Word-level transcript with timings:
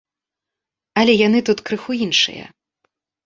Але 1.01 1.13
яны 1.27 1.39
тут 1.51 1.63
крыху 1.69 1.91
іншыя. 2.05 2.45